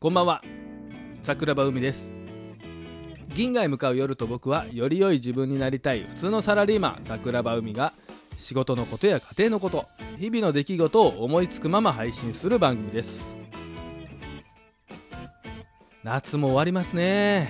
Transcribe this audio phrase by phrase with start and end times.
[0.00, 0.44] こんばんは。
[1.22, 2.12] 桜庭海です。
[3.34, 7.92] 銀河へ向かう夜と僕はより良い自分になりたい普通のサラリーマン桜庭海が
[8.36, 9.86] 仕事のことや家庭のこと
[10.16, 13.36] 日々の出来事を思いつくまま配信する番組です。
[16.04, 17.48] 夏も終わりますね。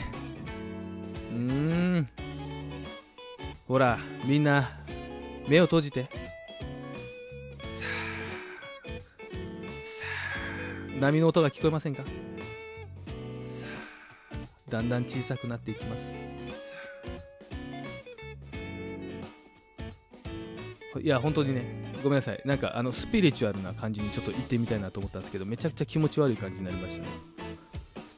[1.31, 2.09] うん。
[3.67, 4.71] ほらみんな
[5.49, 6.05] 目を閉じて。
[6.05, 6.09] さ
[8.87, 8.89] あ
[9.85, 10.07] さ
[10.97, 12.05] あ波の音が聞こえませんか？
[14.69, 16.13] だんだん小さくなっていきます。
[21.01, 22.43] いや本当にねごめんなさい。
[22.45, 27.09] なんかあのスピリチュアルな感じにちょっと行ってみたいなと思ったんですけどめちゃくちゃ気持ち悪い感じになりましたね。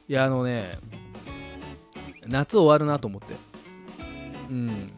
[0.07, 0.79] いやあのね
[2.25, 3.35] 夏終わるなと思って。
[4.49, 4.97] うん。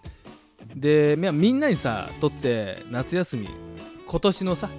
[0.76, 3.50] でみみんなにさとって夏休み
[4.08, 4.70] 今年のさ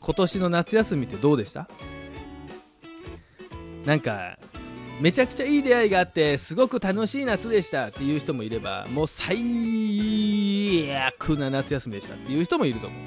[0.00, 1.68] 今年の夏休みってどうでした？
[3.86, 4.38] なんか
[5.00, 9.36] めちゃくちゃいい出会いがあってすごく楽しい夏でしたっていう人もいればもう最
[11.06, 13.00] 悪な夏休みでしたっていう人もいると思う。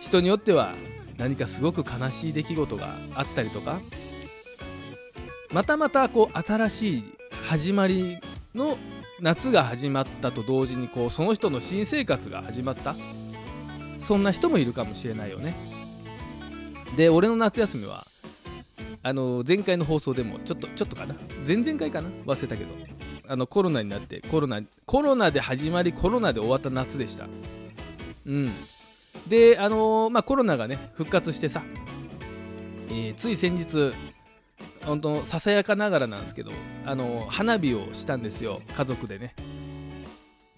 [0.00, 0.74] 人によっては
[1.16, 3.80] 何かすごく悲しい出来事があったりとか
[5.50, 7.04] またまたこう新しい
[7.46, 8.18] 始まり
[8.54, 8.78] の
[9.20, 12.94] 夏が始まったと同時にこうその人の新生活が始まった。
[14.00, 15.54] そんな人もいるかもしれないよね。
[16.96, 18.06] で俺の夏休みは
[19.02, 21.14] あの前回の放送でもちょっとちょっとかな？
[21.46, 22.08] 前々回かな？
[22.26, 22.70] 忘れたけど。
[23.30, 27.26] あのコロナになってコロナコロナで始まりコロナで終わった夏でした。
[28.26, 28.52] うん。
[29.26, 31.62] であのまあコロナがね復活してさ、
[32.88, 33.92] えーつい先日
[34.84, 36.52] 本当ささやかながらなんですけど
[36.86, 38.62] あの花火をしたんですよ。
[38.74, 39.34] 家族でね。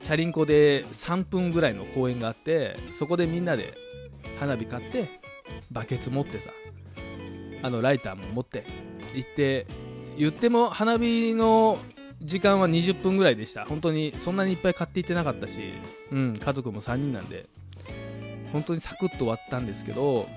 [0.01, 3.75] チャリンコで3分ぐらいの公園があってそこでみんなで
[4.39, 5.21] 花火買って
[5.71, 6.51] バケツ持ってさ
[7.63, 8.65] あのライターも持って
[9.15, 9.67] 行って
[10.17, 11.79] 言っても花火の
[12.23, 13.65] 時間は20分ぐらいでした。
[13.65, 15.61] 本当にそんなにいっぱい買っていってなかったし、
[16.13, 17.47] うん、家族も3人なんで
[18.53, 20.29] 本当にサクッと終わったんですけど、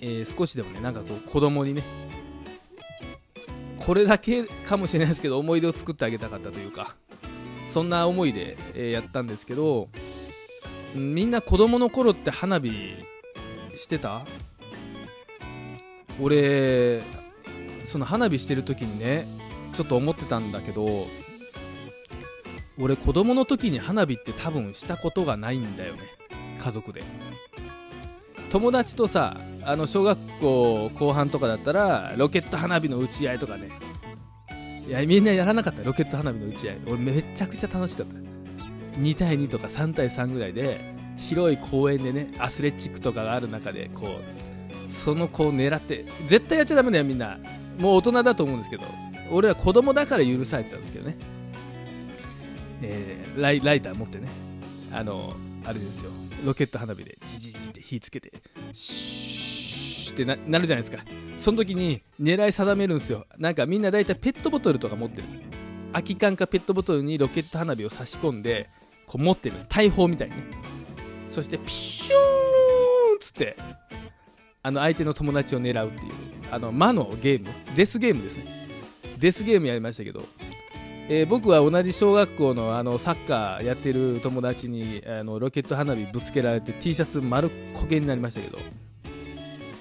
[0.00, 1.82] えー少しでもねなんかこう子供にね
[3.78, 6.96] これだけかもしれないですけど思い出を作ってあげたかったというか
[7.68, 9.88] そんな思いで、えやったんですけど
[10.94, 12.70] みんな子供の頃って花火
[13.76, 14.24] してた？
[16.20, 17.02] 俺
[17.84, 19.26] その花火してる時にね
[19.72, 21.06] ちょっと思ってたんだけど
[22.78, 26.02] 俺子供の時に花火って多分したことがないんだよね
[26.58, 27.02] 家族で。
[28.50, 33.70] 友達とさあの小学校後半とかだったらロケット花火の打ち合いとかね。
[34.86, 36.78] いやみんなやらなかったロケット花火の打ち合い。
[36.86, 38.14] 俺めちゃくちゃ楽しかった。
[39.00, 44.53] 2対2とか3対3ぐらいで広い公園でねアスレチックとかがある中でこう
[44.86, 47.38] その子を狙って絶対やっちゃダメだよみんな。
[47.78, 48.84] もう大人だと思うんですけど
[49.30, 51.16] 俺は子供だから許されてたんですけどね、
[52.82, 54.28] えーライライター持ってね。
[54.92, 55.34] あの
[55.64, 56.10] あれですよ。
[56.44, 58.32] ロケット花火でジジジって火つけて
[58.72, 61.02] シューってななるじゃないですか。
[61.34, 63.26] その時に狙い定めるんですよ。
[63.38, 65.24] なんかみんな大体ペットボトルとか持ってる
[65.92, 68.68] 空き缶かペットボトルにロケット花火を差し込んで
[69.06, 69.56] こう持ってる。
[69.68, 70.42] 大砲みたいにね。
[71.28, 72.18] そしてピシュー
[73.14, 73.56] ンっつって
[74.64, 76.12] あの相手の友達を狙うっていう
[76.50, 77.48] あの魔のゲーム？
[77.76, 78.46] デスゲームですね。
[79.18, 80.24] デスゲームやりましたけど、
[81.08, 88.58] えー僕は同じ小学校のあのサッカーやってる友達にあのロケット花火ぶつけられて T シャツ丸焦げになりましたけど。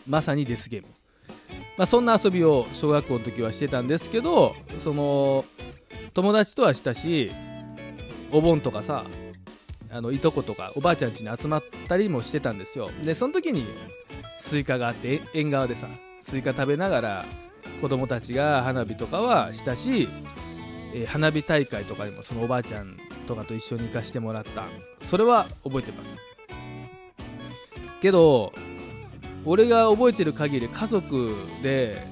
[0.05, 0.89] まさにデスゲーム、
[1.77, 5.45] まあ、そんな遊びを小学校の時はしてたんですけどその
[6.13, 7.31] 友達とはしたし
[8.29, 9.05] お盆とかさ
[9.93, 12.89] あのいとことかおばあちゃん家に集まったりもしてたんですよ。
[13.03, 13.65] でその時に
[14.39, 15.87] スイカがあって縁側でさ
[16.19, 17.25] スイカ食べながら
[17.79, 20.07] 子供たちが花火とかはしたし、
[20.93, 24.65] えー花火大会とかにもそのおばあちゃんとかと一緒に行かしてもらった。
[25.01, 26.19] それは覚えてます。
[28.01, 28.51] けど
[29.45, 32.05] 俺が覚えてる限り家族で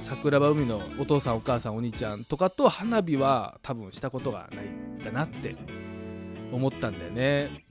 [0.00, 5.54] 桜庭海のお父さんお母さんお兄ちゃんとかと花火は多分したことがないんだなって
[6.52, 7.64] 思ったんだよね。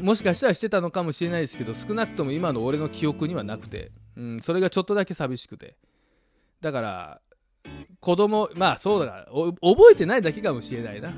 [0.00, 5.76] もしかしたらしてたのかもしれないですけど少なくとも今の俺の記憶にはなくて、うん、それがちょっとだけ寂しくて。
[6.60, 7.20] だから
[8.00, 9.10] 子供まあそうだ。
[9.10, 11.12] から覚えてないだけかもしれないな。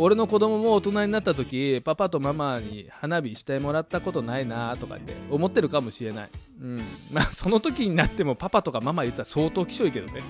[0.00, 6.28] 俺の子供も大人になった時パパとママに花火してもらったことないなとかって思ってるかもしれない、
[6.60, 10.22] うん、まあその時になってもパパとかママ言ったら相当きしょいけどね。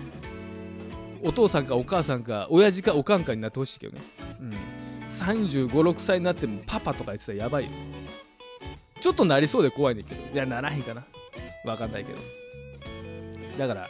[1.23, 4.03] お父さんかお母さんか親父かおかんかになってほしいけどね、
[4.41, 4.55] うん、
[5.09, 7.71] 3 5 6歳になってもパパとか言ってたらやばいよ。
[9.01, 10.35] ちょっとなりそうで怖いんだけど。
[10.35, 11.05] いやならへんかな。
[11.65, 12.19] わかんないけど。
[13.59, 13.89] だから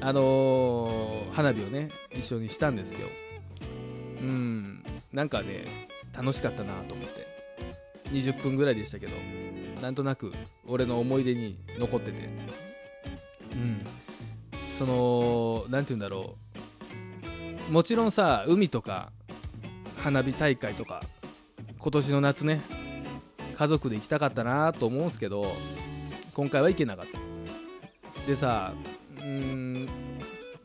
[0.00, 3.08] あのー花火をね一緒にしたんですよ。
[4.20, 4.84] うん。
[5.12, 5.66] なんかね
[6.16, 7.26] 楽しかったなと思って。
[8.10, 9.12] 20分ぐらいでしたけど。
[9.80, 10.32] なんとなく
[10.66, 12.28] 俺の思い出に残ってて。
[13.52, 13.80] うん。
[14.72, 16.36] その何て言うんだろ
[17.68, 17.72] う。
[17.72, 19.12] もちろんさ海とか
[20.02, 21.02] 花火大会とか
[21.78, 22.60] 今年の夏ね
[23.54, 25.52] 家族で行きたかったなと思うんすけど
[26.34, 27.18] 今回は行けなかった。
[28.26, 28.72] でさ
[29.18, 29.88] うーん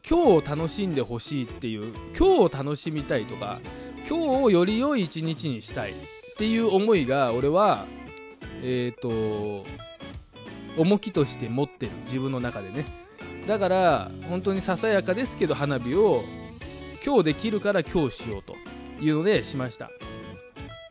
[0.07, 3.59] 今日を楽しんでほしいっていう今日を楽しみたいとか
[4.07, 5.95] 今日をより良い一日にしたいっ
[6.37, 7.85] ていう思いが俺は
[8.61, 9.65] えっ、と
[10.77, 11.91] 重きとして持ってる。
[12.03, 12.85] 自分の中でね。
[13.47, 16.23] だから本当にささやかですけど花火を
[17.05, 18.55] 今日できるから今日しようと。
[18.99, 19.89] いうのでしました。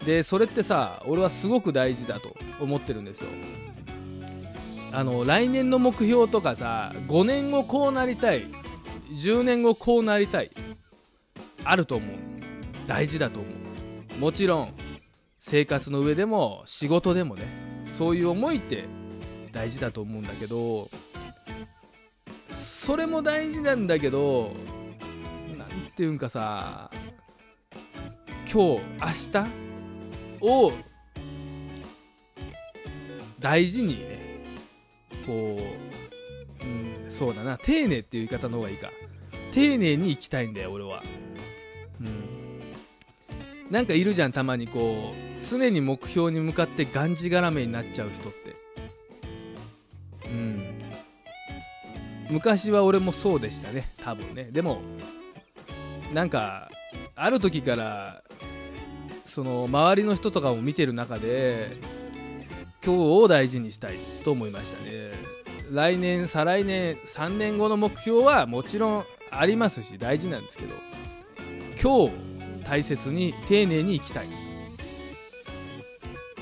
[0.05, 3.29] でそれってさ俺はすごく大事だと思ってるんですよ。
[4.93, 8.47] あの来年の目標とかさ5年後こうなりたい
[9.13, 10.51] 10年後こうなりたい
[11.65, 12.17] あると思う。
[12.87, 13.49] 大事だと思
[14.19, 14.21] う。
[14.21, 14.75] もちろん
[15.41, 17.45] 生活の上でも仕事でもね
[17.85, 18.85] そういう思いって
[19.53, 20.89] 大事だと思うんだけど
[22.53, 24.53] それも大事なんだけど
[25.57, 26.91] なんていうんかさ
[28.55, 30.73] 今日明日を
[33.41, 34.45] 大事にね
[35.27, 35.59] こ
[36.63, 38.93] う、うん、そうだな丁寧っていう言い方の方がいいか。
[39.51, 41.03] 丁寧に生きたいんだよ俺は。
[42.01, 43.73] うん。
[43.73, 48.55] なんかいるじゃんたまにこう常に目標に向かってがんじがらめになっちゃう人って。
[50.27, 50.81] うん。
[52.31, 54.51] 昔は俺もそうでしたね多分ね。
[54.53, 54.81] でも
[56.13, 56.71] なんか
[57.17, 58.24] ある時から
[59.25, 61.77] その周りの人とかを見てる中で
[62.85, 65.13] 今日を大事にしたいと思いましたね。
[65.71, 70.75] 来年再来年3年後の目標はもちろんありますし大事なんですけど
[71.83, 74.27] 今日大切に丁寧に生きたい、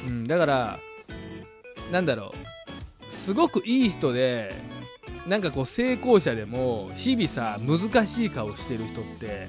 [0.06, 0.78] うん、だから
[1.90, 2.52] なんだろう。
[3.12, 4.52] すごくいい人で
[5.28, 9.48] なんかこう成功者でも日々さ難しい顔してる人って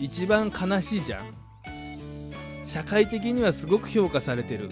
[0.00, 1.37] 一番悲しいじゃん。
[2.68, 4.70] 社会的にはすごく評価されてる。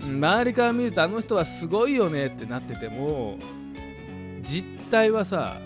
[0.00, 3.38] 周りから見るとあの人はすごいよねってなってても
[4.42, 5.56] 実態はさ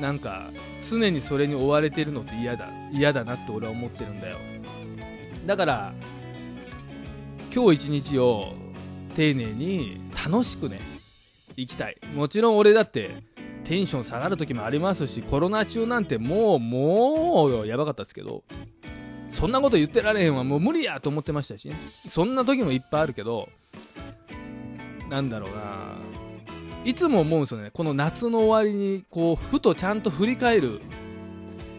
[0.00, 0.50] なんか
[0.88, 4.38] 常にそれに追われてるのって嫌だ嫌だなって俺は思ってるんだよ。
[5.44, 5.92] だから
[7.54, 8.54] 今日一日を
[9.14, 10.80] 丁寧に楽しくね
[11.56, 11.98] 生きたい。
[12.14, 13.22] もちろん俺だって
[13.64, 18.44] テンション下がる時もありますしコロナ中なんてもうもうやばかったですけど
[19.30, 20.44] そんなこと言ってられへんわ。
[20.44, 21.76] もう無理やと思ってましたしね。
[22.08, 23.48] そんな時もいっぱいあるけど
[25.08, 25.96] なんだろうな。
[26.84, 27.70] いつも思うんですよね。
[27.70, 30.80] この夏の終わりにこうふとちゃんと振り返る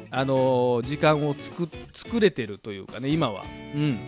[0.10, 3.44] あのー時間を作作れてるというかね今は。
[3.76, 4.00] うん。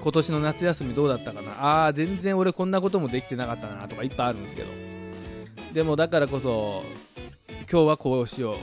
[0.00, 1.86] 今年の夏休みどうだったかな。
[1.86, 4.68] あー全然俺こんなこともできてなかったなとかいっぱいあるんですけど。
[5.72, 6.84] でもだからこそ
[7.70, 8.56] 今日はこうしよう。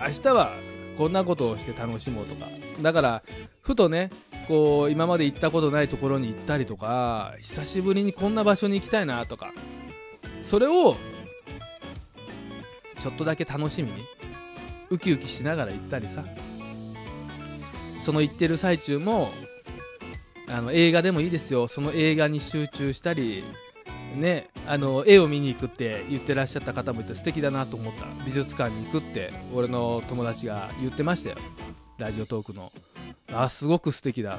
[0.00, 0.52] 明日は
[0.98, 2.46] こんなことをして楽しもうとか。
[2.82, 3.22] だから
[3.62, 4.10] ふとね
[4.48, 9.52] こう今まで行ったことないところに行ったりとか久しぶりにこんな場所に行きたいなとか。
[10.42, 10.96] それを
[12.98, 14.04] ちょっとだけ楽しみに
[14.90, 16.24] ウキウキしながら行ったりさ。
[18.00, 19.30] その行ってる最中も
[20.48, 21.68] あの映画でもいいですよ。
[21.68, 23.44] その映画に集中したり
[24.16, 31.36] ねあの絵を見に行くって言ってらっしゃった方もいて素敵だなと思った美術館に行くって俺の友達が言ってましたよ。
[31.98, 32.72] ラジオトークの。
[33.32, 34.38] あすごく素敵だ。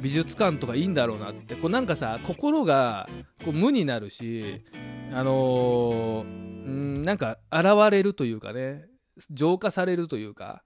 [0.00, 1.54] 美術館とかいいんだろうなって。
[1.54, 3.08] こうなんかさ心が
[3.44, 4.64] こう無になるし
[5.12, 8.86] あのーんなんか現れるというかね
[9.30, 10.62] 浄化されるというか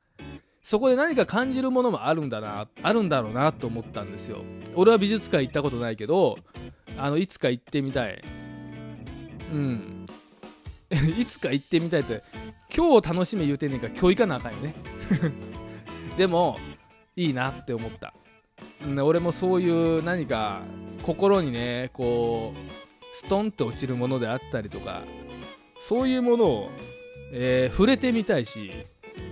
[0.69, 4.45] そこで何か感じるものもあるんだなあるんだろうなと思ったんですよ。
[4.75, 6.37] 俺は美術館行ったことないけど
[6.99, 8.23] あのいつか行ってみたい。
[9.51, 10.07] うん。
[11.19, 12.23] いつか行ってみたいって
[12.77, 14.75] 今日楽しみ言うてんねんから今日行かなあかんよね。
[16.19, 16.59] でも
[17.17, 18.13] いいなって思った。
[18.85, 20.61] うん俺もそういう何か
[21.03, 25.05] 心にねこうストンと落ちるものであったりとか
[25.79, 26.71] そういうものを、
[27.33, 28.71] えー触れてみたいし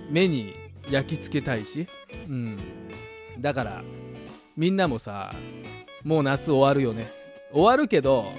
[0.09, 1.89] 目に焼き付けたいし、
[2.29, 2.59] うん、
[3.39, 3.83] だから
[4.57, 5.35] みんなもさ
[6.05, 7.11] もう夏終わるよね。
[7.53, 8.33] 終わるけど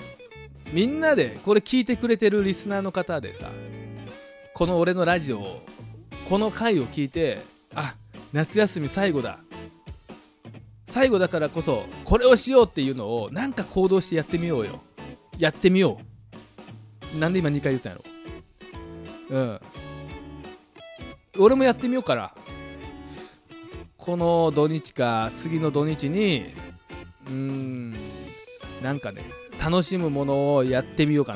[0.71, 3.49] みんなでこれ聞いてくれてるリスナーの方でさ
[4.53, 5.61] この俺のラジオを
[6.29, 7.39] この回を聞いて
[7.73, 7.95] あ
[8.33, 9.39] 夏休み最後だ。
[10.87, 14.81] 最後だからこそこれをしようっていうのをなんか行動してやってみようよ。
[15.37, 15.99] やってみよ
[17.13, 17.17] う。
[17.17, 18.03] なんで今2回言ったんやろ。
[19.29, 19.61] うん。
[21.39, 22.33] 俺もやってみようから
[23.97, 26.53] この土日か次の土日に
[27.27, 27.95] うーん
[28.81, 29.23] なんかね
[29.59, 31.35] 楽しむものをやってみようか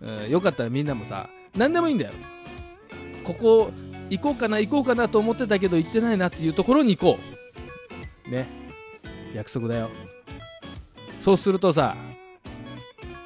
[0.00, 2.12] な、うん、よかったらみんなもさ何でもいいんだよ。
[3.22, 3.70] ここ
[4.10, 7.18] 行こうかな行こうかなと思ってたけど行ってないなっていうところに行こ
[8.26, 8.30] う。
[8.30, 8.46] ね。
[9.34, 9.90] 約束だよ。
[11.18, 11.96] そうするとさ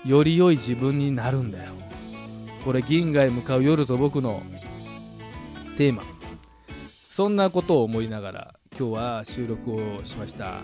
[0.05, 1.73] より良い自分になるんだよ。
[2.65, 4.43] これ銀河へ向かう夜と僕の
[5.79, 6.03] テーマ。
[7.09, 10.55] そんなことを思いながら今日は収録をしました。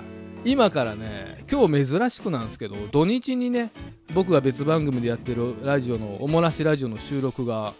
[0.44, 3.70] 今からね今日珍しくなんですけど土日にね
[4.12, 7.74] 僕が別番組でやってるラジオのおもらしラジオの収録が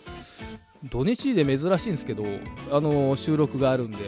[0.85, 2.25] 土日で珍しいんですけど
[2.71, 3.99] あの収録があるんで、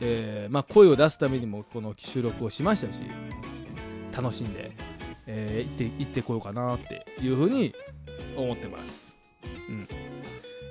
[0.00, 3.04] えーまあ、声を出すためにもこの収録をしましたし
[4.12, 4.72] 楽しんで、
[5.28, 7.72] えー、行って行ってこようかなっていうふうに
[8.36, 9.16] 思ってます、
[9.68, 9.88] うん。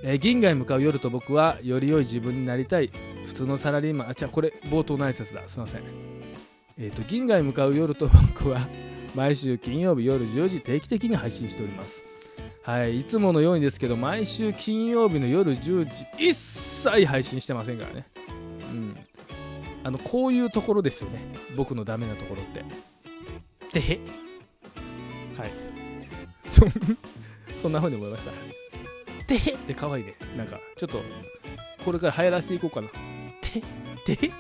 [0.04, 2.92] えー銀河へ向かう夜と僕はより良い自分になりたい。
[3.26, 4.08] 普通のサラリーマン。
[4.10, 5.42] あ違うこれ冒頭の挨拶だ。
[5.48, 5.84] すいません。
[6.78, 8.68] えっ、と銀河へ向かう夜と僕は
[9.16, 12.04] 毎週金曜日夜10時定期的に配信しております。
[12.64, 18.06] はいいつものようにですけど毎週金曜日の夜10時一切配信してませんからね。
[18.72, 18.98] うん。
[19.86, 21.20] あのこういうところですよね。
[21.56, 22.66] 僕のダメなところって。
[23.74, 24.00] でへ？
[25.38, 25.52] はい。
[26.48, 26.66] そ
[27.56, 28.63] そんな風に思いました
[29.34, 31.02] でへって可愛いねなんかちょっと
[31.84, 32.88] これから流行らせていこうかな。
[34.06, 34.32] ででへ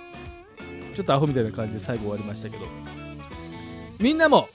[0.94, 2.68] ちょっとアホみたいな感じで最後終わりましたけど。
[4.00, 4.50] みんなも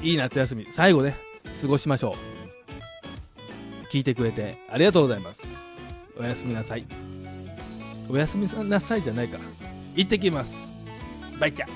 [0.00, 1.16] いい夏休み最後ね
[1.60, 3.92] 過ごしましょう。
[3.92, 5.44] 聞いてくれてありがとうございます。
[6.18, 6.86] おやすみなさい。
[8.08, 9.44] おやすみなさいじゃないから。
[9.96, 10.72] 行ってきます。
[11.40, 11.66] バイチャ